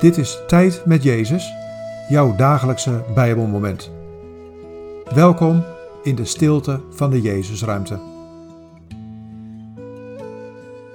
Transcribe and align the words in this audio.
Dit 0.00 0.16
is 0.16 0.38
Tijd 0.46 0.86
met 0.86 1.02
Jezus, 1.02 1.52
jouw 2.08 2.36
dagelijkse 2.36 3.04
Bijbelmoment. 3.14 3.92
Welkom 5.14 5.64
in 6.02 6.14
de 6.14 6.24
stilte 6.24 6.82
van 6.90 7.10
de 7.10 7.20
Jezusruimte. 7.20 8.00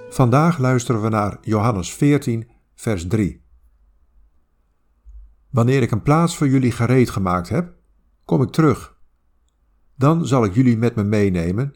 Vandaag 0.10 0.58
luisteren 0.58 1.02
we 1.02 1.10
naar 1.10 1.38
Johannes 1.42 1.94
14, 1.94 2.50
vers 2.76 3.08
3. 3.08 3.44
Wanneer 5.50 5.82
ik 5.82 5.92
een 5.92 6.02
plaats 6.02 6.38
voor 6.38 6.48
jullie 6.48 6.72
gereed 6.72 7.10
gemaakt 7.10 7.50
heb, 7.50 7.74
kom 8.24 8.42
ik 8.42 8.52
terug. 8.52 8.98
Dan 9.96 10.28
zal 10.28 10.46
ik 10.46 10.54
jullie 10.54 10.78
met 10.78 10.96
me 10.96 11.04
meenemen 11.04 11.74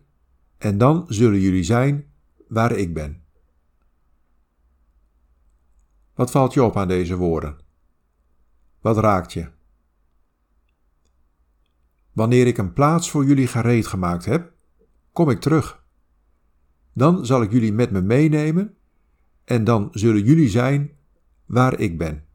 en 0.57 0.77
dan 0.77 1.05
zullen 1.07 1.39
jullie 1.39 1.63
zijn 1.63 2.05
waar 2.47 2.71
ik 2.71 2.93
ben. 2.93 3.23
Wat 6.19 6.31
valt 6.31 6.53
je 6.53 6.63
op 6.63 6.77
aan 6.77 6.87
deze 6.87 7.15
woorden? 7.15 7.57
Wat 8.81 8.97
raakt 8.97 9.33
je? 9.33 9.49
Wanneer 12.11 12.47
ik 12.47 12.57
een 12.57 12.73
plaats 12.73 13.09
voor 13.09 13.25
jullie 13.25 13.47
gereed 13.47 13.87
gemaakt 13.87 14.25
heb, 14.25 14.53
kom 15.11 15.29
ik 15.29 15.39
terug. 15.39 15.83
Dan 16.93 17.25
zal 17.25 17.41
ik 17.41 17.51
jullie 17.51 17.73
met 17.73 17.91
me 17.91 18.01
meenemen 18.01 18.75
en 19.43 19.63
dan 19.63 19.87
zullen 19.91 20.23
jullie 20.23 20.49
zijn 20.49 20.91
waar 21.45 21.79
ik 21.79 21.97
ben. 21.97 22.25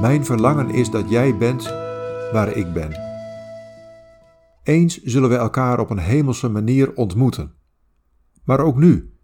Mijn 0.00 0.24
verlangen 0.24 0.70
is 0.70 0.90
dat 0.90 1.10
jij 1.10 1.36
bent 1.36 1.62
waar 2.32 2.56
ik 2.56 2.72
ben. 2.72 2.92
Eens 4.62 5.02
zullen 5.02 5.28
we 5.28 5.36
elkaar 5.36 5.80
op 5.80 5.90
een 5.90 5.98
hemelse 5.98 6.48
manier 6.48 6.94
ontmoeten. 6.94 7.54
Maar 8.44 8.60
ook 8.60 8.76
nu, 8.76 9.18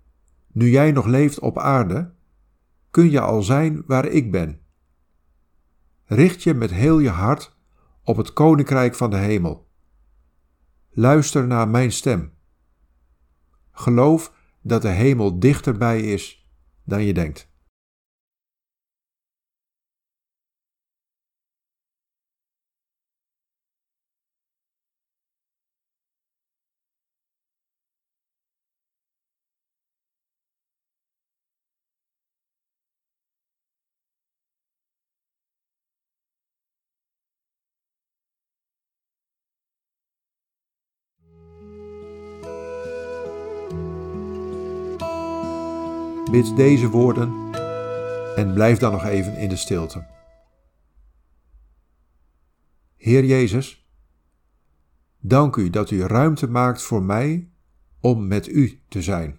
nu 0.53 0.71
jij 0.71 0.93
nog 0.93 1.07
leeft 1.07 1.39
op 1.39 1.59
aarde, 1.59 2.15
kun 2.91 3.11
je 3.11 3.21
al 3.21 3.43
zijn 3.43 3.83
waar 3.87 4.07
ik 4.07 4.31
ben. 4.31 4.61
Richt 6.05 6.43
je 6.43 6.55
met 6.55 6.71
heel 6.71 6.99
je 6.99 7.09
hart 7.09 7.57
op 8.05 8.17
het 8.17 8.33
koninkrijk 8.33 8.95
van 8.95 9.11
de 9.11 9.17
hemel. 9.17 9.69
Luister 10.91 11.47
naar 11.47 11.69
mijn 11.69 11.93
stem. 11.93 12.33
Geloof 13.71 14.33
dat 14.63 14.83
de 14.83 14.89
hemel 14.89 15.39
dichterbij 15.39 16.01
is 16.01 16.51
dan 16.85 17.05
je 17.05 17.15
denkt. 17.15 17.50
Bid 46.31 46.57
deze 46.57 46.89
woorden 46.89 47.53
en 48.37 48.53
blijf 48.55 48.79
dan 48.79 48.93
nog 48.93 49.05
even 49.05 49.37
in 49.37 49.49
de 49.49 49.57
stilte. 49.57 50.07
Heer 52.97 53.25
Jezus, 53.25 53.89
dank 55.19 55.57
u 55.57 55.71
dat 55.71 55.91
u 55.91 56.03
ruimte 56.03 56.47
maakt 56.47 56.83
voor 56.83 57.03
mij 57.03 57.51
om 58.01 58.27
met 58.27 58.49
u 58.49 58.83
te 58.89 59.03
zijn. 59.03 59.39